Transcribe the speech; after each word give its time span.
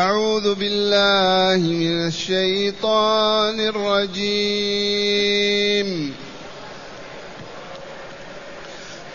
أعوذ 0.00 0.54
بالله 0.54 1.68
من 1.68 2.06
الشيطان 2.06 3.60
الرجيم. 3.60 5.10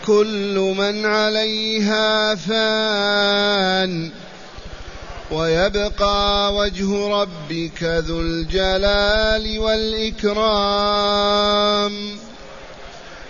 كل 0.06 0.74
من 0.78 1.06
عليها 1.06 2.34
فان 2.34 4.10
ويبقى 5.30 6.54
وجه 6.54 7.08
ربك 7.08 7.82
ذو 7.82 8.20
الجلال 8.20 9.58
والإكرام. 9.58 10.66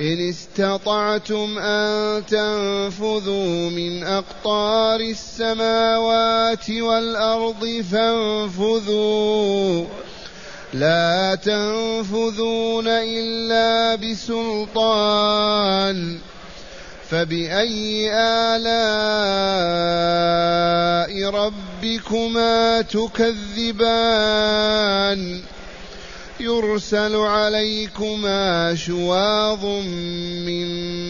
إن 0.00 0.28
استطعتم 0.28 1.58
أن 1.58 2.26
تنفذوا 2.26 3.70
من 3.70 4.04
أقطار 4.04 5.00
السماوات 5.00 6.70
والأرض 6.70 7.84
فانفذوا. 7.92 9.84
لا 10.74 11.34
تنفذون 11.34 12.88
إلا 12.88 13.94
بسلطان. 13.94 15.50
فبأي 17.10 18.10
آلاء 18.14 18.80
ربكما 21.30 22.80
تكذبان؟ 22.80 23.90
يرسل 26.40 27.16
عليكما 27.16 28.74
شواظ 28.74 29.64
من 30.46 30.66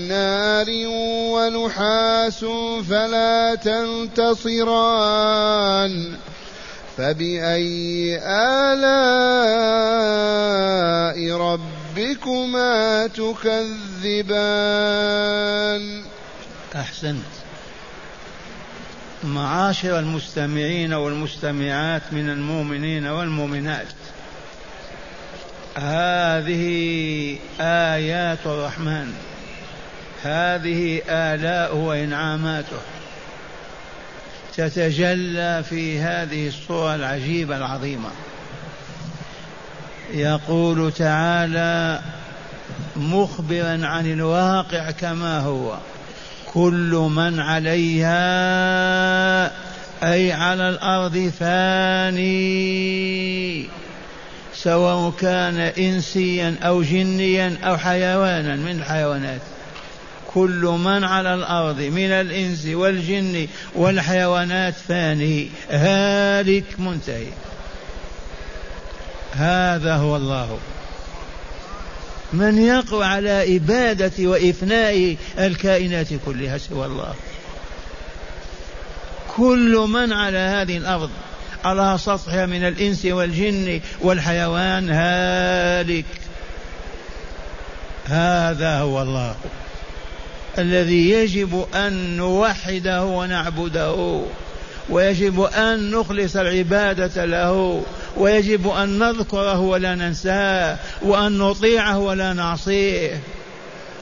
نار 0.09 0.67
ونحاس 1.06 2.45
فلا 2.91 3.55
تنتصران. 3.55 5.12
فبأي 6.97 8.19
آلاء 8.22 8.81
ربكما 11.37 13.06
تكذبان؟ 13.06 14.42
أحسنت. 16.77 17.33
معاشر 19.25 19.98
المستمعين 19.98 20.92
والمستمعات 20.92 22.03
من 22.12 22.31
المؤمنين 22.31 23.06
والمؤمنات. 23.06 23.87
هذه 25.76 27.38
آيات 27.60 28.38
الرحمن. 28.47 29.12
هذه 30.22 31.03
آلاء 31.08 31.76
وإنعاماته. 31.76 32.81
تتجلى 34.56 35.64
في 35.69 36.00
هذه 36.00 36.48
الصورة 36.48 36.94
العجيبة 36.94 37.56
العظيمة. 37.56 38.10
يقول 40.12 40.92
تعالى 40.92 42.00
مخبرا 42.97 43.87
عن 43.87 44.12
الواقع 44.12 44.91
كما 44.91 45.38
هو. 45.38 45.78
كل 46.52 47.08
من 47.10 47.41
عليها 47.41 48.20
أي 50.02 50.32
على 50.32 50.69
الأرض 50.69 51.32
فاني 51.41 52.60
سواء 54.62 55.12
كان 55.21 55.59
إنسيا 55.60 56.56
أو 56.62 56.82
جنيا 56.82 57.59
أو 57.65 57.76
حيوانا 57.76 58.56
من 58.56 58.71
الحيوانات. 58.71 59.41
كل 60.34 60.78
من 60.84 61.04
على 61.04 61.34
الأرض 61.34 61.81
من 61.81 62.10
الإنس 62.10 62.66
والجن 62.66 63.47
والحيوانات 63.75 64.75
فاني. 64.88 65.49
هالك 65.70 66.65
منتهي. 66.78 67.26
هذا 69.32 69.94
هو 69.94 70.16
الله. 70.16 70.59
من 72.32 72.59
يقوى 72.59 73.04
على 73.04 73.56
إبادة 73.56 74.12
وإفناء 74.19 75.16
الكائنات 75.38 76.09
كلها 76.26 76.59
سوى 76.59 76.87
الله. 76.87 77.15
كل 79.37 79.87
من 79.88 80.12
على 80.12 80.38
هذه 80.38 80.76
الأرض 80.76 81.10
على 81.65 81.98
سطحها 81.98 82.47
من 82.47 82.65
الإنس 82.65 83.04
والجن 83.04 83.81
والحيوان. 84.00 84.91
هالك. 84.91 86.04
هذا 88.06 88.78
هو 88.78 89.03
الله 89.03 89.34
الذي 90.59 91.10
يجب 91.10 91.66
أن 91.75 92.16
نوحده 92.16 93.04
ونعبده 93.04 94.20
ويجب 94.91 95.41
أن 95.41 95.91
نخلص 95.91 96.37
العبادة 96.37 97.25
له 97.25 97.82
ويجب 98.16 98.69
أن 98.69 98.99
نذكره 98.99 99.60
ولا 99.60 99.94
ننساه 99.94 100.78
وأن 101.03 101.38
نطيعه 101.38 101.99
ولا 101.99 102.32
نعصيه. 102.32 103.20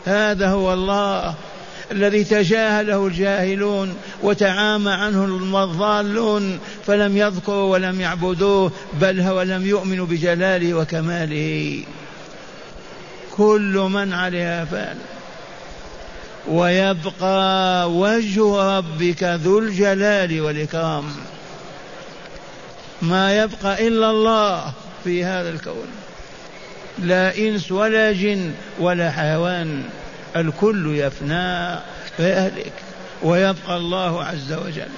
هذا 0.06 0.48
هو 0.48 0.72
الله. 0.72 1.34
الذي 1.93 2.25
تجاهله 2.25 3.06
الجاهلون 3.06 3.97
وتعامى 4.22 4.91
عنه 4.91 5.25
الضالون 5.65 6.59
فلم 6.87 7.16
يذكروا 7.16 7.72
ولم 7.72 8.00
يعبدوه 8.00 8.72
بل 9.00 9.21
هو 9.21 9.43
لم 9.43 9.66
يؤمنوا 9.66 10.06
بجلاله 10.06 10.75
وكماله. 10.75 11.82
كل 13.37 13.88
من 13.91 14.12
عليها 14.12 14.65
فان. 14.65 14.98
ويبقى 16.48 17.91
وجه 17.93 18.77
ربك 18.78 19.22
ذو 19.22 19.59
الجلال 19.59 20.41
والإكرام. 20.41 21.04
ما 23.03 23.38
يبقى 23.38 23.88
إلا 23.88 24.10
الله 24.10 24.72
في 25.04 25.25
هذا 25.25 25.50
الكون. 25.50 25.88
لا 26.98 27.38
إنس 27.38 27.72
ولا 27.72 28.12
جن 28.12 28.53
ولا 28.78 29.10
حيوان. 29.10 29.84
الكل 30.37 30.97
يفنى 30.97 31.78
ويهلك 32.19 32.72
ويبقى 33.22 33.77
الله 33.77 34.25
عز 34.25 34.53
وجل. 34.53 34.89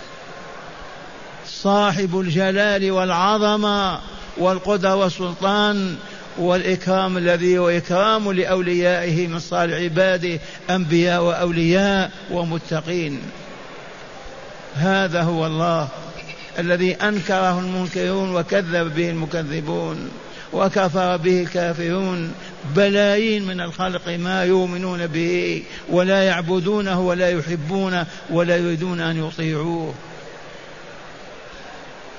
صاحب 1.47 2.21
الجلال 2.21 2.91
والعظمة 2.91 4.01
والقدرة 4.39 4.95
والسلطان 4.95 5.97
والإكرام 6.39 7.17
الذي 7.17 7.59
هو 7.59 7.69
إكرام 7.69 8.33
لأوليائه 8.33 9.27
من 9.27 9.39
صالح 9.39 9.75
عباده 9.75 10.41
أنبياء 10.71 11.23
وأولياء 11.23 12.11
ومتقين. 12.31 13.23
هذا 14.75 15.23
هو 15.23 15.47
الله 15.47 15.89
الذي 16.59 16.95
أنكره 16.95 17.59
المنكرون 17.59 18.35
وكذب 18.35 18.95
به 18.95 19.11
المكذبون 19.11 20.11
وكفر 20.53 21.17
به 21.17 21.43
الكافرون 21.43 22.33
بلايين 22.65 23.47
من 23.47 23.61
الخلق 23.61 24.09
ما 24.09 24.45
يؤمنون 24.45 25.07
به 25.07 25.63
ولا 25.89 26.23
يعبدونه 26.23 27.01
ولا 27.01 27.31
يحبونه 27.31 28.07
ولا 28.31 28.57
يريدون 28.57 29.01
أن 29.01 29.29
يطيعوه. 29.29 29.95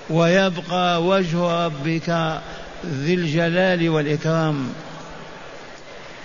ويبقى 0.09 1.03
وجه 1.03 1.65
ربك 1.65 2.39
ذي 2.85 3.13
الجلال 3.13 3.89
والإكرام. 3.89 4.69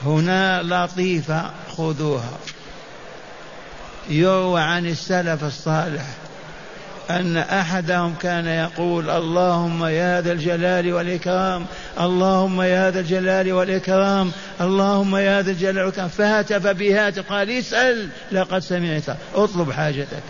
هنا 0.05 0.63
لطيفة 0.63 1.51
خذوها. 1.77 2.39
يروى 4.09 4.61
عن 4.61 4.87
السلف 4.87 5.45
الصالح. 5.45 6.07
أن 7.11 7.37
أحدهم 7.37 8.15
كان 8.15 8.47
يقول 8.47 9.11
اللهم 9.11 9.85
يا 9.85 10.21
ذا 10.21 10.33
الجلال 10.33 10.93
والإكرام 10.93 11.67
اللهم 12.01 12.63
يا 12.63 12.91
ذا 12.91 13.01
الجلال 13.01 13.53
والإكرام 13.53 14.33
اللهم 14.61 15.17
يا 15.17 15.43
ذا 15.43 15.51
الجلال 15.51 15.79
والإكرام. 15.79 16.09
فهتف 16.09 16.67
به 16.67 16.93
هاتف 16.93 17.33
قال 17.33 17.51
اسأل 17.51 18.09
لقد 18.33 18.59
سمعت 18.59 19.03
اطلب 19.35 19.73
حاجتك. 19.73 20.23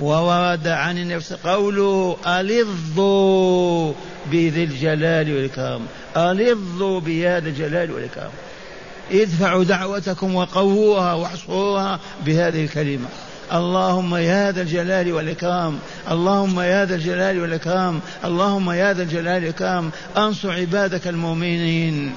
وورد 0.00 0.68
عن 0.68 0.98
أنس 0.98 1.32
قوله 1.32 2.16
ألظوا 2.26 3.92
بذي 4.26 4.64
الجلال 4.64 5.34
والإكرام. 5.34 5.80
ألظوا 6.16 7.00
بذي 7.00 7.48
الجلال 7.48 7.92
والإكرام. 7.92 8.30
ادفعوا 9.12 9.64
دعوتكم 9.64 10.34
وقووها 10.34 11.14
واحصروها 11.14 12.00
بهذه 12.26 12.64
الكلمة. 12.64 13.08
اللهم 13.52 14.16
يا 14.16 14.52
ذا 14.52 14.62
الجلال 14.62 15.12
والإكرام. 15.12 15.78
اللهم 16.10 16.60
يا 16.60 16.84
ذا 16.84 16.94
الجلال 16.94 17.40
والإكرام. 17.40 18.00
اللهم 18.24 18.70
يا 18.70 18.92
ذا 18.92 19.02
الجلال 19.02 19.42
والإكرام. 19.42 19.90
أنصر 20.16 20.52
عبادك 20.52 21.08
المؤمنين. 21.08 22.12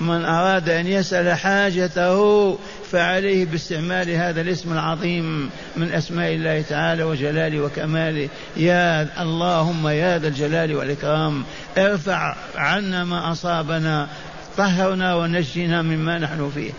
من 0.00 0.24
أراد 0.24 0.68
أن 0.68 0.86
يسأل 0.86 1.34
حاجته 1.38 2.58
فعليه 2.90 3.44
باستعمال 3.44 4.10
هذا 4.10 4.40
الاسم 4.40 4.72
العظيم 4.72 5.50
من 5.76 5.92
أسماء 5.92 6.34
الله 6.34 6.62
تعالى 6.62 7.02
وجلاله 7.02 7.60
وكماله. 7.60 8.28
يا 8.56 9.08
اللهم 9.22 9.88
يا 9.88 10.18
ذا 10.18 10.28
الجلال 10.28 10.76
والإكرام. 10.76 11.44
ارفع 11.78 12.36
عنا 12.56 13.04
ما 13.04 13.32
أصابنا. 13.32 14.08
طهرنا 14.56 15.14
ونجنا 15.14 15.82
مما 15.82 16.18
نحن 16.18 16.50
فيه. 16.54 16.72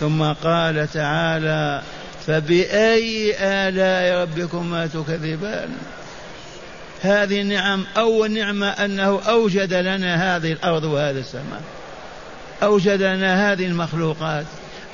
ثم 0.00 0.22
قال 0.22 0.88
تعالى 0.92 1.82
فبأي 2.26 3.34
آلاء 3.38 4.22
ربكما 4.22 4.86
تكذبان؟ 4.86 5.68
هذه 7.02 7.40
النعم 7.40 7.84
أول 7.96 8.30
نعمة 8.30 8.68
أنه 8.68 9.20
أوجد 9.28 9.74
لنا 9.74 10.36
هذه 10.36 10.52
الأرض 10.52 10.84
وهذا 10.84 11.20
السماء. 11.20 11.62
أوجد 12.62 13.02
لنا 13.02 13.52
هذه 13.52 13.66
المخلوقات 13.66 14.44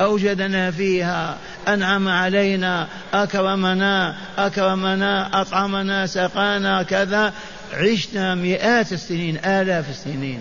أوجدنا 0.01 0.71
فيها 0.71 1.37
أنعم 1.69 2.09
علينا 2.09 2.89
أكرمنا 3.15 4.17
أكرمنا 4.39 5.41
أطعمنا 5.41 6.07
سقانا 6.07 6.83
كذا. 6.83 7.33
عشنا 7.75 8.35
مئات 8.35 8.93
السنين 8.93 9.37
آلاف 9.45 9.91
السنين. 9.91 10.41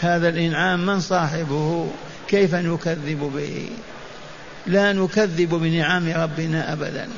هذا 0.00 0.28
الإنعام 0.28 0.86
من 0.86 1.00
صاحبه؟ 1.00 1.90
كيف 2.28 2.54
نكذب 2.54 3.32
به 3.34 3.68
لا 4.66 4.92
نكذب 4.92 5.48
بنعم 5.54 6.12
ربنا 6.16 6.72
أبدا. 6.72 7.08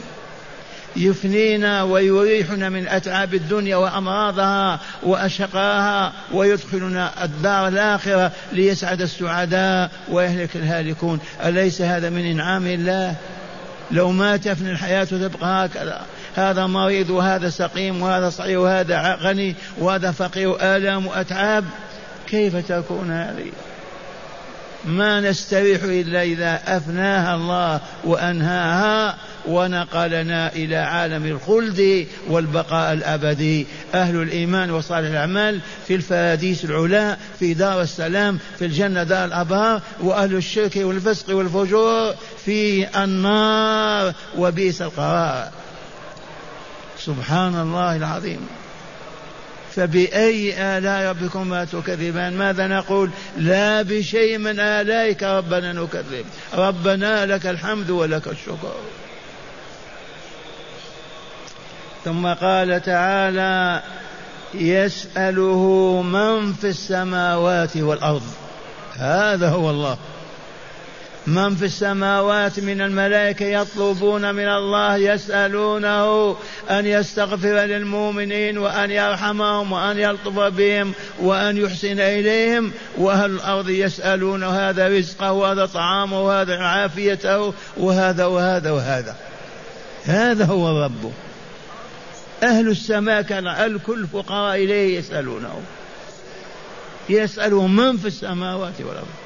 يفنينا 0.97 1.83
ويريحنا 1.83 2.69
من 2.69 2.89
أتعاب 2.89 3.35
الدنيا 3.35 3.77
وأمراضها 3.77 4.81
وأشقاها 5.03 6.13
ويدخلنا 6.33 7.25
الدار 7.25 7.69
الآخرة 7.69 8.33
ليسعد 8.53 9.03
السعداء 9.03 9.91
ويهلك 10.09 10.57
الهالكون. 10.57 11.21
أليس 11.45 11.83
هذا 11.83 12.11
من 12.11 12.25
إنعام 12.25 12.67
الله؟ 12.67 13.15
لو 13.91 14.11
ما 14.11 14.37
تفني 14.37 14.71
الحياة 14.71 15.05
تبقى 15.05 15.67
هكذا. 15.67 16.01
هذا 16.37 16.67
مريض 16.67 17.11
وهذا 17.11 17.49
سقيم 17.49 18.03
وهذا 18.03 18.31
صحيح 18.31 18.59
وهذا 18.59 19.15
غني 19.15 19.55
وهذا 19.79 20.11
فقير. 20.11 20.77
آلام 20.77 21.07
وأتعاب. 21.07 21.65
كيف 22.27 22.57
تكون 22.57 23.11
هذه؟ 23.11 23.53
ما 24.87 25.21
نستريح 25.21 25.83
إلا 25.83 26.23
إذا 26.23 26.61
أفناها 26.67 27.35
الله 27.35 27.81
وأنهاها 28.05 29.17
ونقلنا 29.47 30.53
إلى 30.53 30.77
عالم 30.77 31.27
الخلد 31.27 32.07
والبقاء 32.29 32.93
الأبدي. 32.93 33.67
أهل 33.95 34.23
الإيمان 34.23 34.71
وصالح 34.71 35.09
الأعمال 35.09 35.61
في 35.87 35.95
الفراديس 35.95 36.65
العلا 36.65 37.17
في 37.39 37.55
دار 37.55 37.81
السلام 37.81 38.39
في 38.59 38.65
الجنة 38.65 39.03
دار 39.03 39.25
الأبرار 39.25 39.81
وأهل 40.01 40.35
الشرك 40.35 40.77
والفسق 40.77 41.37
والفجور 41.37 42.15
في 42.45 42.89
النار 43.05 44.13
وبئس 44.39 44.83
القرار. 44.83 45.49
سبحان 46.99 47.61
الله 47.61 47.97
العظيم. 47.97 48.47
فبأي 49.77 50.55
آلاء 50.79 51.11
ربكما 51.11 51.65
تكذبان؟ 51.65 52.37
ماذا 52.37 52.67
نقول؟ 52.67 53.11
لا 53.37 53.83
بشيء 53.83 54.39
من 54.39 54.61
آلائك 54.61 55.23
ربنا 55.23 55.73
نكذب. 55.73 56.25
ربنا 56.55 57.27
لك 57.27 57.47
الحمد 57.47 57.91
ولك 57.91 58.29
الشكر. 58.29 58.75
ثم 62.05 62.27
قال 62.27 62.83
تعالى 62.83 63.83
يسأله 64.55 66.03
من 66.03 66.53
في 66.53 66.67
السماوات 66.69 67.77
والأرض. 67.77 68.23
هذا 68.97 69.49
هو 69.49 69.71
الله. 69.71 69.99
من 71.27 71.57
في 71.57 71.65
السماوات 71.65 72.61
من 72.61 72.81
الملائكة 72.81 73.45
يطلبون 73.45 74.35
من 74.35 74.49
الله 74.49 74.97
يسألونه 74.97 76.37
أن 76.71 76.87
يستغفر 76.87 77.55
للمؤمنين 77.65 78.59
وأن 78.59 78.91
يرحمهم 78.91 79.73
وأن 79.73 79.99
يلطف 79.99 80.39
بهم 80.39 80.93
وأن 81.21 81.57
يحسن 81.57 82.01
إليهم 82.01 82.73
وأهل 82.99 83.31
الأرض 83.31 83.69
يسألون 83.69 84.45
هذا 84.45 84.89
رزقه 84.89 85.33
وهذا 85.33 85.67
طعامه 85.67 86.23
وهذا 86.23 86.57
عافيته 86.57 87.55
وهذا 87.77 88.25
وهذا 88.25 88.71
وهذا. 88.71 89.17
هذا 90.05 90.45
هو 90.45 90.71
الرب. 90.71 91.13
أهل 92.43 92.69
السماء 92.69 93.23
كان 93.23 93.47
الكل 93.47 94.07
فقراء 94.07 94.57
إليه 94.57 94.99
يسألونه. 94.99 95.61
يسأله 97.09 97.67
من 97.67 97.97
في 97.97 98.07
السماوات 98.07 98.81
والأرض. 98.81 99.26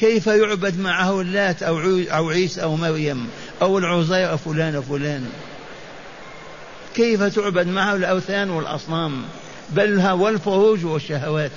كيف 0.00 0.26
يعبد 0.26 0.78
معه 0.78 1.20
اللات 1.20 1.62
أو 1.62 1.78
أو 2.10 2.30
عيسى 2.30 2.62
أو 2.62 2.76
مريم 2.76 3.28
أو 3.62 3.78
العزير 3.78 4.36
فلان 4.36 4.76
وفلان 4.76 5.26
كيف 6.94 7.22
تعبد 7.22 7.66
معه 7.66 7.94
الأوثان 7.96 8.50
والأصنام؟ 8.50 9.22
بل 9.70 10.10
والفروج 10.10 10.84
والشهوات. 10.84 11.50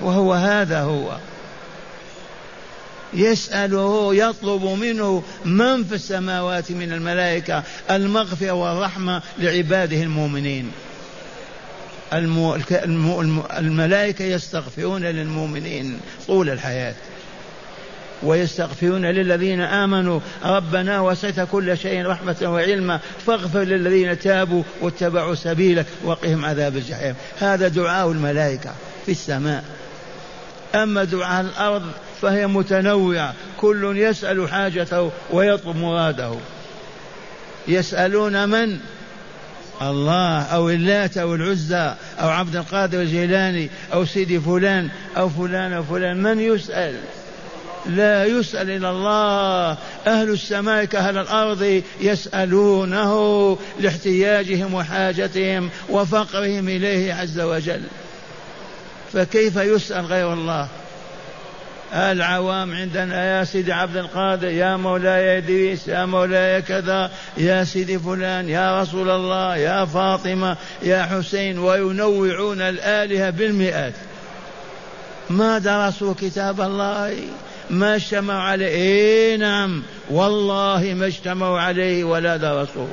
وهو 0.00 0.32
هذا 0.32 0.80
هو. 0.80 1.16
يسأله 3.14 4.14
يطلب 4.14 4.64
منه 4.64 5.22
من 5.44 5.84
في 5.84 5.94
السماوات 5.94 6.72
من 6.72 6.92
الملائكة 6.92 7.62
المغفرة 7.90 8.50
والرحمة 8.50 9.22
لعباده 9.38 10.02
المؤمنين. 10.02 10.72
الملائكة 13.58 14.24
يستغفرون 14.24 15.04
للمؤمنين 15.04 16.00
طول 16.26 16.50
الحياة. 16.50 16.94
ويستغفرون 18.22 19.06
للذين 19.06 19.60
آمنوا. 19.60 20.20
ربنا 20.44 21.00
وسعت 21.00 21.40
كل 21.52 21.78
شيء 21.78 22.06
رحمة 22.06 22.36
وعلما. 22.42 23.00
فاغفر 23.26 23.62
للذين 23.62 24.18
تابوا 24.18 24.62
واتبعوا 24.80 25.34
سبيلك 25.34 25.86
وقهم 26.04 26.44
عذاب 26.44 26.76
الجحيم. 26.76 27.14
هذا 27.38 27.68
دعاء 27.68 28.10
الملائكة 28.10 28.74
في 29.06 29.12
السماء. 29.12 29.64
أما 30.74 31.04
دعاء 31.04 31.40
الأرض 31.40 31.82
فهي 32.22 32.46
متنوعة. 32.46 33.34
كل 33.60 33.96
يسأل 33.96 34.50
حاجته 34.50 35.10
ويطلب 35.30 35.76
مراده. 35.76 36.34
يسألون 37.68 38.48
من؟ 38.48 38.78
الله 39.82 40.42
أو 40.42 40.70
اللات 40.70 41.18
أو 41.18 41.34
العزى 41.34 41.94
أو 42.20 42.28
عبد 42.28 42.56
القادر 42.56 43.00
الجيلاني 43.00 43.70
أو 43.92 44.04
سيدي 44.04 44.40
فلان 44.40 44.88
أو 45.16 45.28
فلان 45.28 45.72
أو 45.72 45.82
فلان. 45.82 46.22
من 46.22 46.40
يسأل؟ 46.40 46.94
لا 47.86 48.24
يسأل 48.24 48.70
إلى 48.70 48.90
الله. 48.90 49.76
أهل 50.06 50.30
السماء 50.30 50.84
كأهل 50.84 51.18
الأرض 51.18 51.82
يسألونه 52.00 53.58
لاحتياجهم 53.80 54.74
وحاجتهم 54.74 55.70
وفقرهم 55.88 56.68
إليه 56.68 57.14
عز 57.14 57.40
وجل. 57.40 57.82
فكيف 59.12 59.56
يسأل 59.56 60.04
غير 60.06 60.32
الله؟ 60.32 60.68
العوام 61.94 62.74
عندنا 62.74 63.38
يا 63.38 63.44
سيدي 63.44 63.72
عبد 63.72 63.96
القادر 63.96 64.48
يا 64.48 64.76
مولاي 64.76 65.38
إدريس 65.38 65.88
يا 65.88 66.04
مولاي 66.04 66.62
كذا 66.62 67.10
يا 67.36 67.64
سيدي 67.64 67.98
فلان 67.98 68.48
يا 68.48 68.82
رسول 68.82 69.10
الله 69.10 69.56
يا 69.56 69.84
فاطمة 69.84 70.56
يا 70.82 71.02
حسين 71.02 71.58
وينوعون 71.58 72.60
الآلهة 72.60 73.30
بالمئات. 73.30 73.92
ما 75.30 75.58
درسوا 75.58 76.14
كتاب 76.20 76.60
الله؟ 76.60 77.14
ما 77.70 77.94
اجتمعوا 77.94 78.42
عليه. 78.42 78.66
إيه 78.66 79.36
نعم 79.36 79.82
والله 80.10 80.94
ما 80.96 81.06
اجتمعوا 81.06 81.60
عليه 81.60 82.04
ولا 82.04 82.36
درسوه. 82.36 82.88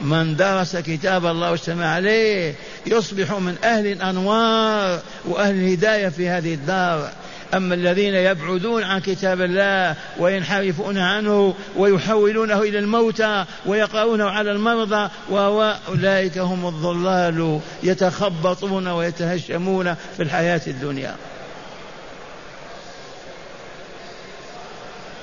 من 0.00 0.36
درس 0.36 0.76
كتاب 0.76 1.26
الله 1.26 1.50
واجتمع 1.50 1.86
عليه 1.86 2.54
يصبح 2.86 3.32
من 3.32 3.56
أهل 3.64 3.86
الأنوار 3.86 5.00
وأهل 5.24 5.54
الهداية 5.54 6.08
في 6.08 6.28
هذه 6.28 6.54
الدار. 6.54 7.10
أما 7.54 7.74
الذين 7.74 8.14
يبعدون 8.14 8.82
عن 8.82 9.00
كتاب 9.00 9.40
الله 9.40 9.96
وينحرفون 10.18 10.98
عنه 10.98 11.54
ويحولونه 11.76 12.62
إلى 12.62 12.78
الموتى 12.78 13.44
ويقرؤونه 13.66 14.24
على 14.24 14.52
المرضى 14.52 15.10
وأولئك 15.30 16.38
هم 16.38 16.66
الضلال 16.66 17.60
يتخبطون 17.82 18.88
ويتهشمون 18.88 19.94
في 19.94 20.22
الحياة 20.22 20.60
الدنيا. 20.66 21.16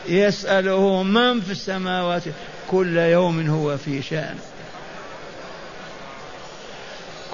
يسأله 0.09 1.03
من 1.03 1.41
في 1.41 1.51
السماوات 1.51 2.23
كل 2.67 2.97
يوم 2.97 3.49
هو 3.49 3.77
في 3.77 4.01
شأن 4.01 4.35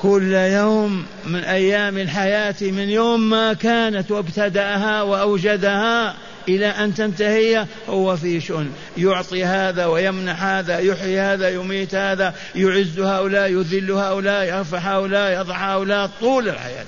كل 0.03 0.33
يوم 0.33 1.05
من 1.25 1.43
أيام 1.43 1.97
الحياة 1.97 2.55
من 2.61 2.89
يوم 2.89 3.29
ما 3.29 3.53
كانت 3.53 4.11
وابتدأها 4.11 5.01
وأوجدها 5.01 6.15
إلى 6.49 6.67
أن 6.67 6.95
تنتهي 6.95 7.65
هو 7.89 8.15
في 8.15 8.41
شؤون. 8.41 8.73
يعطي 8.97 9.45
هذا 9.45 9.85
ويمنح 9.85 10.43
هذا 10.43 10.79
يحيي 10.79 11.19
هذا 11.19 11.49
يميت 11.49 11.95
هذا 11.95 12.33
يعز 12.55 12.99
هؤلاء 12.99 13.51
يذل 13.51 13.91
هؤلاء 13.91 14.57
يرفع 14.57 14.77
هؤلاء 14.77 15.41
يضع 15.41 15.55
هؤلاء 15.55 16.09
طول 16.19 16.49
الحياة. 16.49 16.85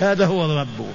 هذا 0.00 0.26
هو 0.26 0.44
الرب. 0.44 0.86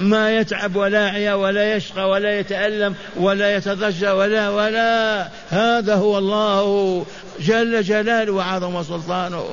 ما 0.00 0.36
يتعب 0.36 0.76
ولا 0.76 1.08
عيا 1.08 1.34
ولا 1.34 1.76
يشقى 1.76 2.08
ولا 2.08 2.38
يتألم 2.38 2.94
ولا 3.16 3.56
يتضجر 3.56 4.14
ولا 4.14 4.48
ولا. 4.48 5.28
هذا 5.50 5.94
هو 5.94 6.18
الله 6.18 7.06
جل 7.40 7.82
جلاله 7.82 8.32
وعظم 8.32 8.82
سلطانه. 8.82 9.44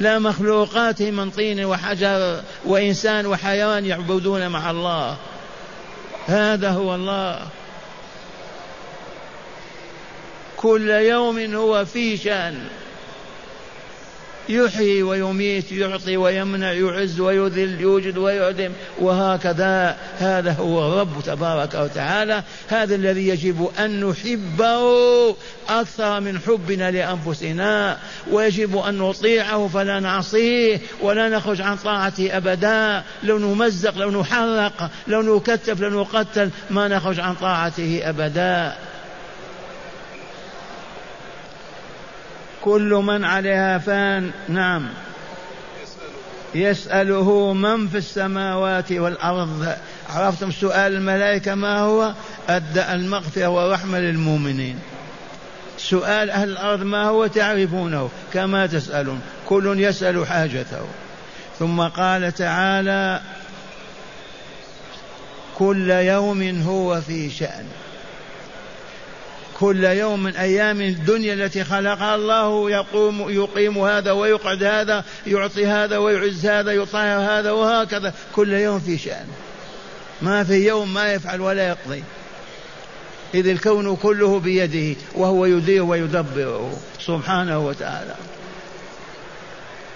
لا 0.00 0.18
مخلوقات 0.18 1.02
من 1.02 1.30
طين 1.30 1.64
وحجر 1.64 2.42
وإنسان 2.64 3.26
وحيوان 3.26 3.86
يعبدون 3.86 4.48
مع 4.48 4.70
الله. 4.70 5.16
هذا 6.26 6.70
هو 6.70 6.94
الله. 6.94 7.40
كل 10.56 10.90
يوم 10.90 11.54
هو 11.54 11.84
في 11.84 12.16
شأن. 12.16 12.68
يحيي 14.48 15.02
ويميت 15.02 15.72
يعطي 15.72 16.16
ويمنع 16.16 16.72
يعز 16.72 17.20
ويذل 17.20 17.80
يوجد 17.80 18.18
ويعدم 18.18 18.72
وهكذا 19.00 19.96
هذا 20.18 20.52
هو 20.52 20.88
الرب 20.88 21.22
تبارك 21.26 21.74
وتعالى. 21.74 22.42
هذا 22.68 22.94
الذي 22.94 23.28
يجب 23.28 23.70
أن 23.78 24.04
نحبه 24.04 25.36
أكثر 25.68 26.20
من 26.20 26.38
حبنا 26.38 26.90
لأنفسنا. 26.90 27.98
ويجب 28.30 28.76
أن 28.76 28.98
نطيعه 28.98 29.68
فلا 29.68 30.00
نعصيه 30.00 30.80
ولا 31.00 31.28
نخرج 31.28 31.60
عن 31.60 31.76
طاعته 31.76 32.36
أبدا. 32.36 33.02
لو 33.22 33.38
نمزق 33.38 33.98
لو 33.98 34.20
نحرق 34.20 34.90
لو 35.08 35.36
نكتف 35.36 35.80
لو 35.80 36.00
نقتل 36.00 36.50
ما 36.70 36.88
نخرج 36.88 37.20
عن 37.20 37.34
طاعته 37.34 38.00
أبدا. 38.04 38.76
كل 42.66 43.02
من 43.06 43.24
عليها 43.24 43.78
فان 43.78 44.30
نعم. 44.48 44.88
يسأله 46.54 47.52
من 47.52 47.88
في 47.88 47.98
السماوات 47.98 48.92
والأرض. 48.92 49.76
عرفتم 50.10 50.50
سؤال 50.50 50.94
الملائكة 50.94 51.54
ما 51.54 51.78
هو؟ 51.78 52.12
أدى 52.48 52.92
المغفرة 52.92 53.46
والرحمة 53.46 53.98
للمؤمنين. 53.98 54.78
سؤال 55.78 56.30
أهل 56.30 56.48
الأرض 56.48 56.82
ما 56.82 57.04
هو؟ 57.04 57.26
تعرفونه. 57.26 58.10
كما 58.32 58.66
تسألون. 58.66 59.20
كل 59.48 59.80
يسأل 59.80 60.26
حاجته. 60.26 60.86
ثم 61.58 61.80
قال 61.80 62.32
تعالى 62.32 63.20
كل 65.58 65.90
يوم 65.90 66.62
هو 66.62 67.00
في 67.00 67.30
شأن. 67.30 67.64
كل 69.60 69.84
يوم 69.84 70.22
من 70.22 70.36
أيام 70.36 70.80
الدنيا 70.80 71.34
التي 71.34 71.64
خلقها 71.64 72.14
الله 72.14 72.70
يقوم 72.70 73.30
يقيم 73.30 73.78
هذا 73.78 74.12
ويقعد 74.12 74.64
هذا 74.64 75.04
يعطي 75.26 75.66
هذا 75.66 75.98
ويعز 75.98 76.46
هذا 76.46 76.72
يطهر 76.72 77.38
هذا 77.38 77.50
وهكذا. 77.50 78.14
كل 78.34 78.52
يوم 78.52 78.80
في 78.80 78.98
شأن. 78.98 79.26
ما 80.22 80.44
في 80.44 80.66
يوم 80.66 80.94
ما 80.94 81.12
يفعل 81.12 81.40
ولا 81.40 81.68
يقضي. 81.68 82.02
إذ 83.34 83.48
الكون 83.48 83.96
كله 83.96 84.40
بيده 84.40 85.00
وهو 85.14 85.46
يدير 85.46 85.82
ويدبره 85.82 86.78
سبحانه 87.00 87.58
وتعالى. 87.66 88.14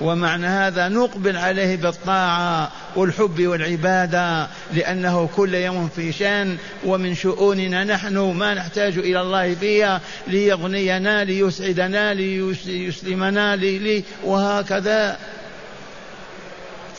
ومعنى 0.00 0.46
هذا 0.46 0.88
نقبل 0.88 1.36
عليه 1.36 1.76
بالطاعة 1.76 2.70
والحب 2.96 3.46
والعبادة 3.46 4.46
لأنه 4.72 5.28
كل 5.36 5.54
يوم 5.54 5.88
في 5.88 6.12
شأن 6.12 6.56
ومن 6.84 7.14
شؤوننا 7.14 7.84
نحن 7.84 8.18
ما 8.18 8.54
نحتاج 8.54 8.98
إلى 8.98 9.20
الله 9.20 9.54
فيها 9.54 10.00
ليغنينا 10.26 11.24
ليسعدنا 11.24 12.14
ليسلمنا 12.14 13.56
لي 13.56 14.04
وهكذا. 14.24 15.18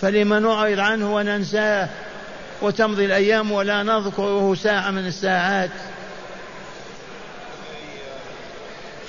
فلما 0.02 0.40
نعرض 0.40 0.80
عنه 0.80 1.16
وننساه 1.16 1.90
وتمضي 2.62 3.06
الأيام 3.06 3.52
ولا 3.52 3.84
نذكره 3.84 4.56
ساعة 4.56 4.92
من 4.92 5.06
الساعات. 5.06 5.70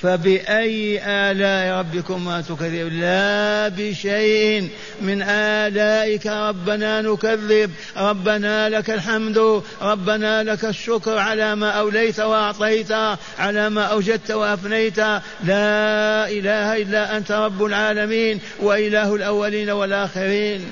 فبأي 0.03 1.01
آلاء 1.05 1.79
ربكما 1.79 2.41
تكذب؟ 2.41 2.93
لا 2.93 3.67
بشيء. 3.67 4.69
من 5.01 5.21
آلائك 5.21 6.27
ربنا 6.27 7.01
نكذب. 7.01 7.71
ربنا 7.97 8.69
لك 8.69 8.89
الحمد. 8.89 9.61
ربنا 9.81 10.43
لك 10.43 10.65
الشكر 10.65 11.17
على 11.17 11.55
ما 11.55 11.69
أوليت 11.69 12.19
وأعطيت 12.19 12.91
على 13.39 13.69
ما 13.69 13.83
أوجدت 13.83 14.31
وأفنيت. 14.31 14.99
لا 15.43 16.29
إله 16.29 16.81
إلا 16.81 17.17
أنت 17.17 17.31
رب 17.31 17.65
العالمين 17.65 18.39
وإله 18.59 19.15
الأولين 19.15 19.69
والآخرين. 19.69 20.65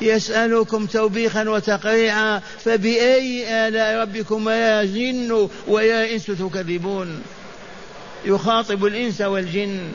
يسألكم 0.00 0.86
توبيخا 0.86 1.48
وتقريعا. 1.48 2.40
فبأي 2.64 3.68
آلاء 3.68 4.02
ربكما 4.02 4.56
يا 4.56 4.84
جن 4.84 5.48
ويا 5.68 6.14
إنس 6.14 6.26
تكذبون؟ 6.26 7.22
يخاطب 8.24 8.84
الإنس 8.84 9.20
والجن. 9.20 9.92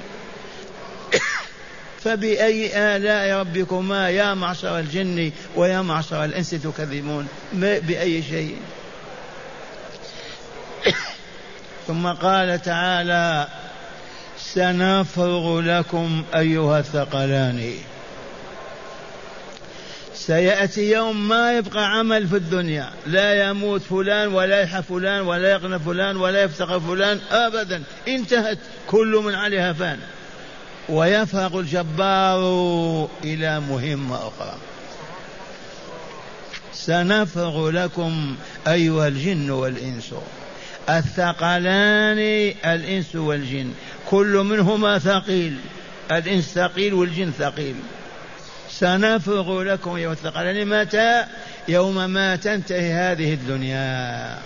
فبأي 2.03 2.77
آلاء 2.95 3.39
ربكما 3.39 4.09
يا 4.09 4.33
معشر 4.33 4.79
الجن 4.79 5.31
ويا 5.55 5.81
معشر 5.81 6.25
الإنس 6.25 6.49
تكذبون؟ 6.49 7.27
بأي 7.53 8.23
شيء. 8.23 8.57
ثم 11.87 12.07
قال 12.07 12.61
تعالى 12.61 13.47
سنفرغ 14.39 15.61
لكم 15.61 16.23
أيها 16.35 16.79
الثقلان. 16.79 17.73
سيأتي 20.27 20.91
يوم 20.91 21.27
ما 21.27 21.57
يبقى 21.57 21.97
عمل 21.97 22.27
في 22.27 22.35
الدنيا. 22.35 22.89
لا 23.05 23.49
يموت 23.49 23.81
فلان 23.81 24.27
ولا 24.27 24.61
يحى 24.61 24.81
فلان 24.83 25.21
ولا 25.21 25.51
يغنى 25.51 25.79
فلان 25.79 26.17
ولا 26.17 26.43
يفتقر 26.43 26.79
فلان 26.79 27.19
أبدا. 27.31 27.83
انتهت. 28.07 28.57
كل 28.87 29.21
من 29.25 29.35
عليها 29.35 29.73
فان. 29.73 29.99
ويفرغ 30.89 31.59
الجبار 31.59 33.09
إلى 33.23 33.59
مهمة 33.59 34.15
أخرى. 34.15 34.57
سنفرغ 36.73 37.69
لكم 37.69 38.35
أيها 38.67 39.07
الجن 39.07 39.49
والإنس. 39.49 40.13
الثقلان 40.89 42.19
الإنس 42.65 43.15
والجن. 43.15 43.71
كل 44.09 44.43
منهما 44.45 44.99
ثقيل. 44.99 45.57
الإنس 46.11 46.45
ثقيل 46.45 46.93
والجن 46.93 47.31
ثقيل. 47.39 47.75
سنفرغ 48.69 49.63
لكم 49.63 49.95
أيها 49.95 50.11
الثقلين 50.11 50.67
متى 50.67 51.25
يوم 51.67 52.09
ما 52.09 52.35
تنتهي 52.35 52.93
هذه 52.93 53.33
الدنيا. 53.33 54.39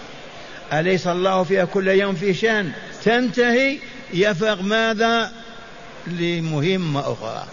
أليس 0.73 1.07
الله 1.07 1.43
فيها 1.43 1.65
كل 1.65 1.87
يوم 1.87 2.15
في 2.15 2.33
شأن؟ 2.33 2.71
تنتهي. 3.03 3.77
يفرغ 4.13 4.61
ماذا؟ 4.61 5.31
لمهمة 6.07 6.99
أخرى. 6.99 7.45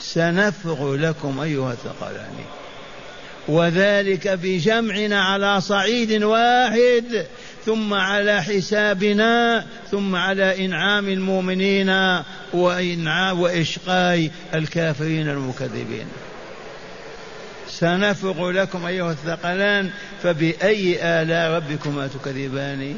سنفرغ 0.00 0.94
لكم 0.94 1.40
أيها 1.40 1.72
الثقلان 1.72 2.34
وذلك 3.48 4.28
بجمعنا 4.28 5.24
على 5.24 5.60
صعيد 5.60 6.22
واحد. 6.22 7.26
ثم 7.68 7.94
على 7.94 8.42
حسابنا 8.42 9.64
ثم 9.90 10.16
على 10.16 10.64
إنعام 10.64 11.08
المؤمنين 11.08 12.20
وإشقاء 13.32 14.30
الكافرين 14.54 15.28
المكذبين. 15.28 16.06
سنفرغ 17.68 18.50
لكم 18.50 18.86
أيها 18.86 19.12
الثقلان 19.12 19.90
فبأي 20.22 20.98
آلاء 21.02 21.50
ربكما 21.50 22.06
تكذبان؟ 22.06 22.94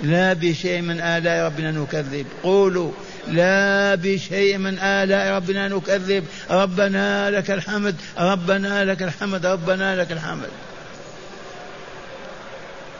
لا 0.00 0.32
بشيء 0.32 0.80
من 0.80 1.00
آلاء 1.00 1.46
ربنا 1.46 1.70
نكذب. 1.70 2.26
قولوا 2.42 2.92
لا 3.28 3.94
بشيء 3.94 4.58
من 4.58 4.78
آلاء 4.78 5.34
ربنا 5.34 5.68
نكذب. 5.68 6.24
ربنا 6.50 7.30
لك 7.30 7.50
الحمد 7.50 7.96
ربنا 8.18 8.84
لك 8.84 9.02
الحمد 9.02 9.46
ربنا 9.46 9.96
لك 9.96 10.12
الحمد. 10.12 10.48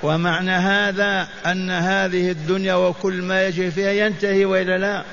ومعنى 0.03 0.51
هذا 0.51 1.29
أن 1.47 1.71
هذه 1.71 2.31
الدنيا 2.31 2.75
وكل 2.75 3.23
ما 3.23 3.47
يجري 3.47 3.71
فيها 3.71 3.93
ينتهي 3.93 4.45
وإلا 4.45 4.79
لا؟ 4.79 5.05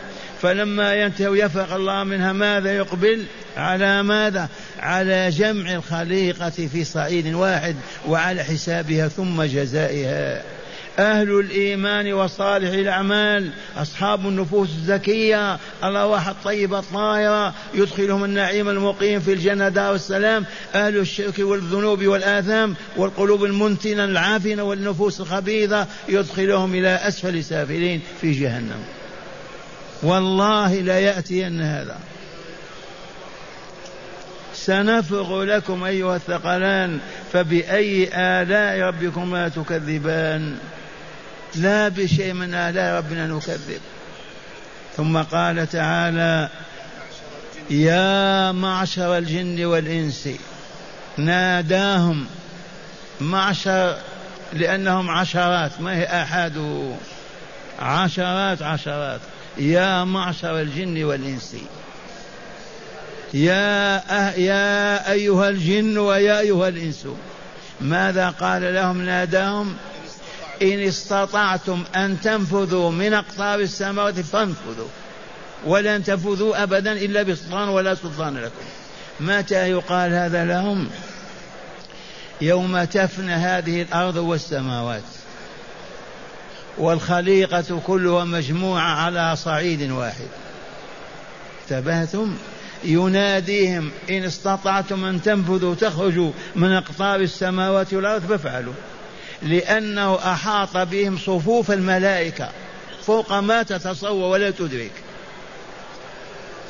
فلما 0.42 0.94
ينتهي 0.94 1.28
ويفرق 1.28 1.74
الله 1.74 2.04
منها 2.04 2.34
ماذا 2.34 2.76
يقبل؟ 2.76 3.26
على 3.58 4.04
ماذا؟ 4.04 4.50
على 4.80 5.30
جمع 5.30 5.74
الخليقة 5.74 6.50
في 6.50 6.84
صعيد 6.84 7.34
واحد 7.34 7.76
وعلى 8.08 8.44
حسابها 8.44 9.08
ثم 9.08 9.44
جزائها. 9.44 10.57
أهل 11.00 11.40
الإيمان 11.40 12.14
وصالح 12.14 12.70
الأعمال 12.70 13.50
أصحاب 13.78 14.28
النفوس 14.28 14.70
الزكية 14.70 15.58
الأرواح 15.84 16.28
الطيبة 16.28 16.80
الطاهرة 16.80 17.54
يدخلهم 17.74 18.24
النعيم 18.24 18.70
المقيم 18.70 19.20
في 19.20 19.34
الجنة 19.34 19.70
دار 19.70 19.96
السلام. 19.96 20.46
أهل 20.76 20.98
الشرك 20.98 21.40
والذنوب 21.40 22.06
والآثام 22.06 22.76
والقلوب 22.98 23.44
المنتنة 23.44 24.06
العافنة 24.06 24.64
والنفوس 24.64 25.22
الخبيثة 25.22 25.88
يدخلهم 26.10 26.76
إلى 26.76 26.96
أسفل 26.96 27.44
سافلين 27.44 28.02
في 28.22 28.32
جهنم. 28.32 28.84
والله 30.04 30.74
لا 30.74 31.00
يأتين 31.00 31.62
هذا. 31.62 32.00
سنفرغ 34.54 35.44
لكم 35.44 35.84
أيها 35.84 36.16
الثقلان 36.16 37.00
فبأي 37.34 38.10
آلاء 38.14 38.80
ربكما 38.80 39.48
تكذبان؟ 39.48 40.58
لا 41.58 41.88
بشيء 41.88 42.34
من 42.34 42.54
آلاء 42.54 42.98
ربنا 42.98 43.28
نكذب. 43.28 43.82
ثم 44.98 45.18
قال 45.18 45.68
تعالى 45.70 46.50
يا 47.70 48.52
معشر 48.52 49.18
الجن 49.18 49.66
والإنس 49.66 50.30
ناداهم 51.18 52.26
معشر 53.22 53.98
لأنهم 54.54 55.10
عشرات 55.10 55.82
ما 55.82 55.96
هي 55.96 56.06
آحاد 56.06 56.88
عشرات 57.80 58.62
عشرات. 58.62 59.20
يا 59.58 60.04
معشر 60.04 60.62
الجن 60.62 61.04
والإنس. 61.04 61.56
يا 63.34 63.96
أه 63.98 64.32
يا 64.32 65.12
أيها 65.12 65.50
الجن 65.50 65.98
ويا 65.98 66.40
أيها 66.40 66.68
الإنس. 66.68 67.08
ماذا 67.82 68.30
قال 68.30 68.74
لهم 68.74 69.02
ناداهم؟ 69.02 69.78
إن 70.62 70.80
استطعتم 70.80 71.84
أن 71.96 72.22
تنفذوا 72.22 72.92
من 72.92 73.14
أقطار 73.14 73.60
السماوات 73.60 74.20
فانفذوا. 74.20 74.88
ولن 75.66 76.04
تنفذوا 76.04 76.64
أبدا 76.64 76.92
إلا 76.92 77.24
بسلطان 77.24 77.70
ولا 77.70 77.96
سلطان 77.96 78.38
لكم. 78.38 78.66
متى 79.20 79.70
يقال 79.72 80.14
هذا 80.14 80.46
لهم؟ 80.46 80.90
يوم 82.42 82.84
تفنى 82.84 83.34
هذه 83.34 83.82
الأرض 83.82 84.16
والسماوات. 84.16 85.04
والخليقة 86.78 87.82
كلها 87.88 88.26
مجموعة 88.26 88.92
على 88.92 89.36
صعيد 89.36 89.92
واحد. 89.92 90.28
انتبهتم؟ 91.64 92.38
يناديهم 92.84 93.92
إن 94.10 94.24
استطعتم 94.24 95.06
أن 95.06 95.22
تنفذوا 95.22 95.76
تخرجوا 95.76 96.32
من 96.56 96.72
أقطار 96.72 97.20
السماوات 97.20 97.94
والأرض 97.94 98.26
فافعلوا. 98.26 98.74
لأنه 99.42 100.16
أحاط 100.16 100.78
بهم 100.78 101.18
صفوف 101.18 101.72
الملائكة. 101.72 102.50
فوق 103.06 103.34
ما 103.34 103.64
تتصور 103.64 104.32
ولا 104.32 104.50
تدرك. 104.50 104.92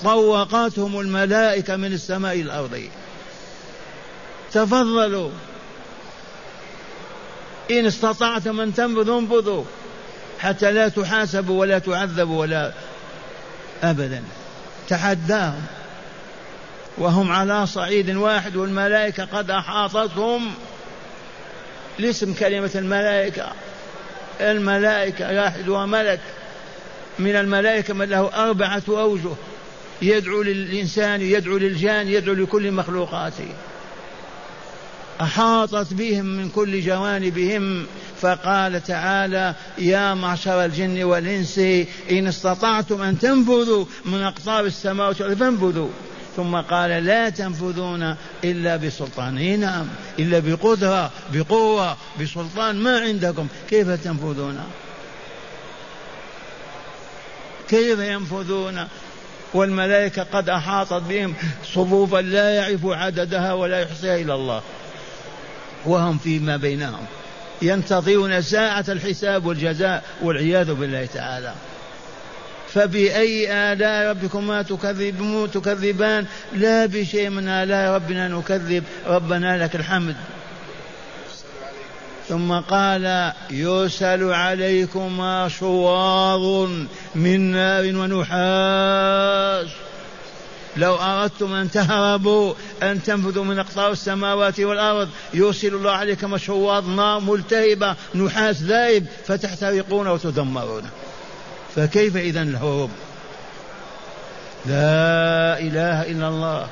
طوقتهم 0.04 1.00
الملائكة 1.00 1.76
من 1.76 1.94
السماء 1.94 2.34
إلى 2.34 2.42
الأرض. 2.42 2.90
تفضلوا. 4.54 5.30
إن 7.72 7.86
استطعتم 7.86 8.62
أن 8.62 8.74
تنفذوا 8.74 9.20
انفذوا 9.20 9.64
حتى 10.40 10.72
لا 10.72 10.88
تحاسبوا 10.88 11.60
ولا 11.60 11.80
تعذبوا 11.80 12.42
ولا 12.42 12.74
أبدا. 13.84 14.24
تحداهم. 14.90 15.66
وهم 16.98 17.32
على 17.32 17.68
صعيد 17.68 18.10
واحد 18.10 18.56
والملائكة 18.56 19.26
قد 19.26 19.52
أحاطتهم. 19.52 20.54
لاسم 22.00 22.34
كلمة 22.34 22.72
الملائكة. 22.76 23.52
الملائكة 24.42 25.42
واحد 25.42 25.70
وملك. 25.70 26.20
من 27.20 27.36
الملائكة 27.36 27.94
من 27.94 28.10
له 28.10 28.44
أربعة 28.44 28.84
أوجه. 28.90 29.32
يدعو 30.02 30.42
للإنسان 30.42 31.22
يدعو 31.22 31.58
للجان 31.58 32.08
يدعو 32.08 32.34
لكل 32.34 32.72
مخلوقاته. 32.72 33.48
أحاطت 35.22 35.94
بهم 35.94 36.26
من 36.26 36.50
كل 36.50 36.82
جوانبهم. 36.82 37.86
فقال 38.22 38.84
تعالى 38.84 39.56
يا 39.78 40.14
معشر 40.14 40.66
الجن 40.66 41.04
والإنس 41.04 41.60
إن 42.12 42.28
استطعتم 42.28 43.02
أن 43.02 43.20
تنفذوا 43.20 43.86
من 44.06 44.22
أقطار 44.22 44.66
السماوات 44.66 45.16
فانفذوا. 45.16 45.90
ثم 46.38 46.56
قال 46.56 46.90
لا 46.90 47.30
تنفذون 47.30 48.16
إلا 48.44 48.76
بسلطان 48.76 49.60
نعم 49.60 49.88
إلا 50.20 50.40
بقدرة 50.40 51.12
بقوة 51.34 51.98
بسلطان 52.22 52.76
ما 52.76 53.00
عندكم 53.00 53.48
كيف 53.70 53.90
تنفذون؟ 53.90 54.64
كيف 57.70 58.00
ينفذون؟ 58.00 58.88
والملائكة 59.54 60.24
قد 60.24 60.50
أحاطت 60.50 61.02
بهم 61.02 61.34
صفوفا 61.66 62.18
لا 62.18 62.50
يعرف 62.50 62.86
عددها 62.86 63.54
ولا 63.54 63.82
يحصيها 63.82 64.16
إلا 64.16 64.36
الله. 64.36 64.62
وهم 65.86 66.18
فيما 66.18 66.58
بينهم. 66.58 67.06
ينتظرون 67.62 68.42
ساعة 68.42 68.86
الحساب 68.90 69.46
والجزاء 69.46 70.04
والعياذ 70.22 70.74
بالله 70.74 71.06
تعالى. 71.06 71.54
فبأي 72.74 73.54
آلاء 73.74 74.10
ربكما 74.10 74.62
تكذبون 74.62 75.52
تكذبان؟ 75.52 76.26
لا 76.54 76.86
بشيء 76.86 77.30
من 77.30 77.48
آلاء 77.48 77.96
ربنا 77.96 78.28
نكذب. 78.28 78.84
ربنا 79.08 79.64
لك 79.64 79.76
الحمد. 79.76 80.16
ثم 82.30 82.54
قال 82.54 83.34
يرسل 83.52 84.24
عليكما 84.24 85.50
شواظ 85.50 86.70
من 87.16 87.52
نار 87.52 87.84
ونحاس. 87.96 89.68
لو 90.78 90.96
أردتم 90.96 91.54
أن 91.54 91.72
تهربوا 91.72 92.54
أن 92.84 93.04
تنفذوا 93.04 93.44
من 93.44 93.60
أقطار 93.60 93.92
السماوات 93.92 94.60
والأرض 94.60 95.10
يرسل 95.34 95.76
الله 95.76 95.92
عليكم 95.92 96.38
شواظ 96.38 96.90
نار 96.90 97.20
ملتهبة 97.20 97.96
نحاس 98.16 98.62
ذائب 98.62 99.06
فتحترقون 99.28 100.08
وتدمرون. 100.08 100.84
فكيف 101.78 102.18
إذا 102.18 102.42
الهروب 102.42 102.90
لا 104.66 105.60
إله 105.60 106.02
إلا 106.12 106.28
الله. 106.28 106.68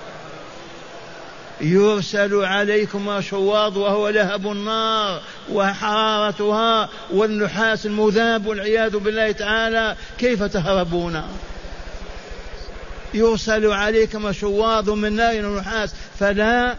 يرسل 1.61 2.45
عليكم 2.45 3.21
شواظ 3.21 3.77
وهو 3.77 4.09
لهب 4.09 4.51
النار 4.51 5.21
وحرارتها 5.51 6.89
والنحاس 7.13 7.85
المذاب 7.85 8.45
والعياذ 8.45 8.97
بالله 8.97 9.31
تعالى. 9.31 9.95
كيف 10.17 10.43
تهربون؟ 10.43 11.21
يرسل 13.13 13.71
عليكم 13.71 14.31
شواظ 14.31 14.89
من 14.89 15.15
نار 15.15 15.45
ونحاس. 15.45 15.93
فلا 16.19 16.75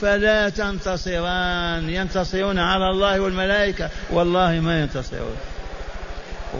فلا 0.00 0.48
تنتصران. 0.48 1.90
ينتصرون 1.90 2.58
على 2.58 2.90
الله 2.90 3.20
والملائكة. 3.20 3.88
والله 4.10 4.60
ما 4.60 4.80
ينتصرون. 4.80 5.36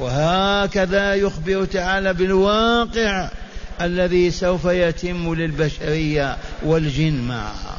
وهكذا 0.00 1.14
يخبر 1.14 1.64
تعالى 1.64 2.14
بالواقع 2.14 3.28
الذي 3.80 4.30
سوف 4.30 4.64
يتم 4.64 5.34
للبشرية 5.34 6.36
والجن 6.62 7.20
معها 7.20 7.76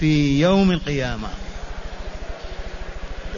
في 0.00 0.40
يوم 0.40 0.70
القيامة. 0.70 1.28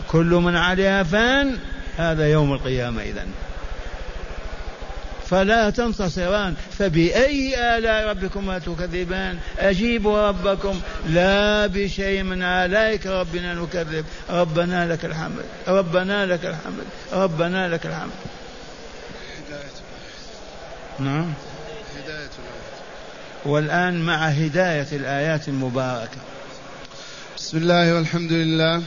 كل 0.08 0.26
من 0.26 0.56
عليها 0.56 1.02
فان 1.02 1.58
هذا 1.96 2.26
يوم 2.32 2.52
القيامة 2.52 3.02
إذن. 3.02 3.26
فلا 5.30 5.70
تنتصران 5.70 6.54
فبأي 6.78 7.76
آلاء 7.78 8.08
ربكما 8.08 8.58
تكذبان؟ 8.58 9.38
أجيبوا 9.58 10.28
ربكم. 10.28 10.80
لا 11.08 11.66
بشيء 11.66 12.22
من 12.22 12.42
آلائك 12.42 13.06
ربنا 13.06 13.54
نكذب. 13.54 14.04
ربنا 14.30 14.86
لك 14.92 15.04
الحمد. 15.04 15.44
ربنا 15.68 16.26
لك 16.26 16.46
الحمد. 16.46 16.84
ربنا 17.12 17.68
لك 17.68 17.86
الحمد. 17.86 18.10
نعم. 20.98 21.32
هداية 22.04 22.28
والآن 23.44 24.02
مع 24.02 24.26
هداية 24.28 24.86
الآيات 24.92 25.48
المباركة. 25.48 26.18
بسم 27.36 27.58
الله 27.58 27.94
والحمد 27.94 28.32
لله 28.32 28.82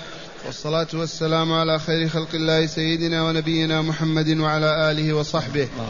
والصلاة 0.46 0.88
والسلام 0.94 1.54
على 1.54 1.80
خير 1.80 2.10
خلق 2.10 2.30
الله 2.34 2.66
سيدنا 2.66 3.24
ونبينا 3.24 3.82
محمد 3.82 4.38
وعلى 4.38 4.92
آله 4.92 5.14
وصحبه. 5.14 5.68
الله. 5.78 5.90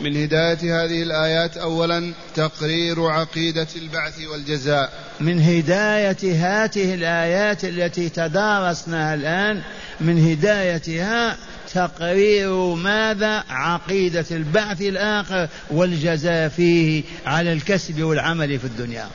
من 0.00 0.16
هداية 0.16 0.84
هذه 0.84 1.02
الآيات 1.02 1.56
أولا 1.56 2.12
تقرير 2.34 3.06
عقيدة 3.06 3.66
البعث 3.76 4.20
والجزاء. 4.32 4.92
من 5.20 5.40
هداية 5.40 6.18
هاته 6.22 6.94
الآيات 6.94 7.64
التي 7.64 8.08
تدارسناها 8.08 9.14
الآن 9.14 9.62
من 10.00 10.30
هدايتها 10.30 11.36
تقرير 11.74 12.74
ماذا؟ 12.74 13.44
عقيدة 13.48 14.24
البعث 14.30 14.80
الآخر 14.80 15.48
والجزاء 15.70 16.48
فيه 16.48 17.02
على 17.26 17.52
الكسب 17.52 18.02
والعمل 18.02 18.58
في 18.58 18.64
الدنيا. 18.64 19.06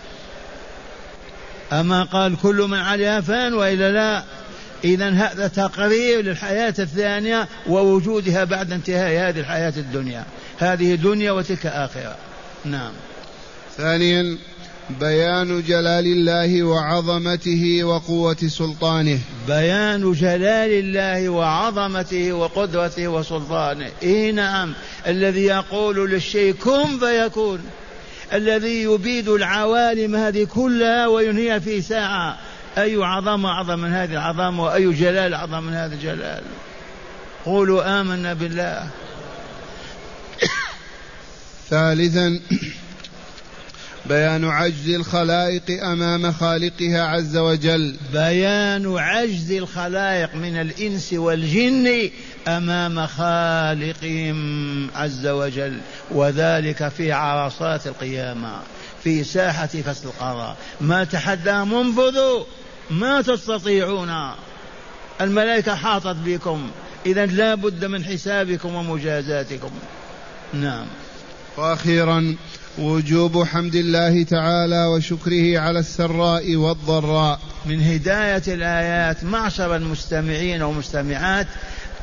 أما 1.71 2.03
قال 2.03 2.37
كل 2.41 2.67
من 2.69 2.77
عليها 2.77 3.21
فان 3.21 3.53
وإلا 3.53 3.91
لا 3.91 4.23
إذا 4.83 5.09
هذا 5.09 5.47
تقرير 5.47 6.21
للحياة 6.21 6.73
الثانية 6.79 7.47
ووجودها 7.67 8.43
بعد 8.43 8.71
انتهاء 8.71 9.29
هذه 9.29 9.39
الحياة 9.39 9.73
الدنيا. 9.77 10.23
هذه 10.57 10.95
دنيا 10.95 11.31
وتلك 11.31 11.65
آخرة. 11.65 12.15
نعم. 12.65 12.91
ثانيا 13.77 14.37
بيان 14.99 15.61
جلال 15.61 16.05
الله 16.05 16.63
وعظمته 16.63 17.83
وقوة 17.83 18.37
سلطانه. 18.47 19.19
بيان 19.47 20.11
جلال 20.11 20.71
الله 20.71 21.29
وعظمته 21.29 22.33
وقدرته 22.33 23.07
وسلطانه. 23.07 23.89
إيه 24.03 24.31
نعم. 24.31 24.73
الذي 25.07 25.45
يقول 25.45 26.11
للشيء 26.11 26.53
كن 26.53 26.99
فيكون. 26.99 27.59
الذي 28.33 28.83
يبيد 28.83 29.29
العوالم 29.29 30.15
هذه 30.15 30.43
كلها 30.43 31.07
وينهيها 31.07 31.59
في 31.59 31.81
ساعة. 31.81 32.37
أي 32.77 33.03
عظمة 33.03 33.49
أعظم 33.49 33.79
من 33.79 33.93
هذه 33.93 34.11
العظمة 34.11 34.63
وأي 34.63 34.91
جلال 34.93 35.33
أعظم 35.33 35.63
من 35.63 35.73
هذا 35.73 35.93
الجلال؟ 35.95 36.43
قولوا 37.45 38.01
آمنا 38.01 38.33
بالله. 38.33 38.87
ثالثا 41.69 42.39
بيان 44.05 44.45
عجز 44.45 44.89
الخلائق 44.89 45.83
أمام 45.83 46.31
خالقها 46.31 47.01
عز 47.01 47.37
وجل. 47.37 47.95
بيان 48.13 48.97
عجز 48.97 49.51
الخلائق 49.51 50.35
من 50.35 50.61
الإنس 50.61 51.13
والجن 51.13 52.09
أمام 52.47 53.07
خالقهم 53.07 54.89
عز 54.95 55.27
وجل 55.27 55.77
وذلك 56.11 56.87
في 56.87 57.11
عرصات 57.11 57.87
القيامة 57.87 58.59
في 59.03 59.23
ساحة 59.23 59.67
فصل 59.67 60.07
القضاء. 60.07 60.57
ما 60.81 61.03
تحدى 61.03 61.53
منفذوا 61.53 62.43
ما 62.89 63.21
تستطيعون. 63.21 64.31
الملائكة 65.21 65.75
حاطت 65.75 66.15
بكم 66.25 66.71
اذا 67.05 67.25
لا 67.25 67.55
بد 67.55 67.85
من 67.85 68.05
حسابكم 68.05 68.75
ومجازاتكم. 68.75 69.71
نعم. 70.53 70.85
وأخيرا 71.57 72.35
وجوب 72.77 73.43
حمد 73.43 73.75
الله 73.75 74.23
تعالى 74.23 74.85
وشكره 74.85 75.59
على 75.59 75.79
السراء 75.79 76.55
والضراء. 76.55 77.39
من 77.65 77.81
هداية 77.81 78.43
الآيات 78.47 79.23
معشر 79.23 79.75
المستمعين 79.75 80.61
والمستمعات 80.61 81.47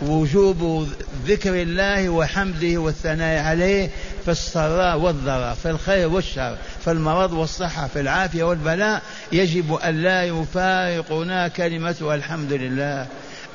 وجوب 0.03 0.89
ذكر 1.27 1.63
الله 1.63 2.09
وحمده 2.09 2.79
والثناء 2.79 3.45
عليه 3.45 3.91
في 4.25 4.31
السراء 4.31 4.99
والضراء 4.99 5.55
في 5.55 5.71
الخير 5.71 6.09
والشر 6.09 6.57
في 6.85 6.91
المرض 6.91 7.33
والصحة 7.33 7.87
في 7.87 8.01
العافية 8.01 8.45
والبلاء. 8.45 9.03
يجب 9.33 9.75
أن 9.75 10.03
لا 10.03 10.25
يفارقنا 10.25 11.49
كلمة 11.49 11.97
الحمد 12.15 12.53
لله. 12.53 13.07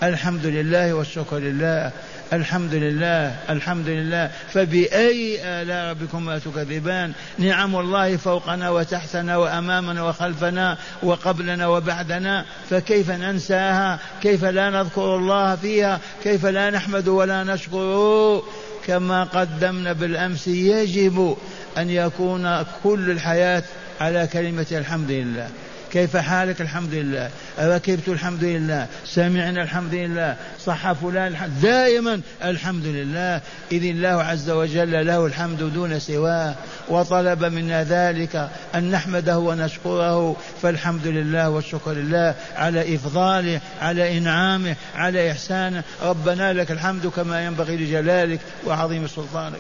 الحمد 0.04 0.46
لله 0.46 0.94
والشكر 0.94 1.38
لله. 1.38 1.92
الحمد 2.34 2.74
لله 2.74 3.36
الحمد 3.50 3.88
لله. 3.88 4.32
فبأي 4.54 5.40
آلاء 5.44 5.90
ربكما 5.90 6.40
تكذبان 6.40 7.12
نعم 7.38 7.76
الله 7.76 8.18
فوقنا 8.18 8.70
وتحتنا 8.70 9.38
وأمامنا 9.38 10.04
وخلفنا 10.04 10.78
وقبلنا 11.04 11.68
وبعدنا 11.68 12.46
فكيف 12.70 13.12
ننساها؟ 13.12 14.00
كيف 14.22 14.46
لا 14.46 14.70
نذكر 14.70 15.16
الله 15.16 15.56
فيها؟ 15.56 16.00
كيف 16.24 16.46
لا 16.46 16.70
نحمد 16.70 17.08
ولا 17.08 17.44
نشكر؟ 17.44 18.44
كما 18.88 19.24
قدمنا 19.24 19.94
بالأمس 19.94 20.48
يجب 20.48 21.38
أن 21.78 21.90
يكون 21.90 22.64
كل 22.84 23.12
الحياة 23.12 23.64
على 24.02 24.28
كلمة 24.34 24.66
الحمد 24.72 25.12
لله. 25.12 25.50
كيف 25.92 26.18
حالك؟ 26.18 26.62
الحمد 26.62 26.94
لله. 26.94 27.30
ركبت 27.60 28.08
الحمد 28.08 28.44
لله؟ 28.44 28.88
سمعنا 29.06 29.64
الحمد 29.64 29.94
لله. 29.94 30.36
صح 30.66 30.92
فلان؟ 30.92 31.28
الحمد 31.28 31.62
دائما 31.62 32.22
الحمد 32.44 32.86
لله. 32.86 33.42
إذ 33.72 33.84
الله 33.84 34.24
عز 34.24 34.50
وجل 34.50 35.08
له 35.08 35.26
الحمد 35.26 35.74
دون 35.74 36.00
سواه. 36.00 36.56
وطلب 36.90 37.46
منا 37.46 37.84
ذلك 37.84 38.50
أن 38.76 38.92
نحمده 38.92 39.38
ونشكره. 39.40 40.36
فالحمد 40.62 41.08
لله 41.08 41.50
والشكر 41.50 41.94
لله 41.94 42.36
على 42.56 42.96
إفضاله 42.96 43.62
على 43.82 44.18
إنعامه 44.18 44.76
على 44.96 45.32
إحسانه. 45.32 45.84
ربنا 46.04 46.54
لك 46.54 46.72
الحمد 46.72 47.08
كما 47.08 47.46
ينبغي 47.46 47.78
لجلالك 47.78 48.40
وعظيم 48.66 49.08
سلطانك. 49.08 49.60